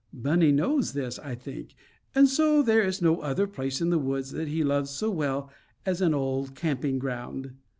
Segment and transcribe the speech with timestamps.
[0.11, 1.75] Bunny knows this, I think;
[2.15, 5.51] and so there is no other place in the woods that he loves so well
[5.85, 7.51] as an old camping ground.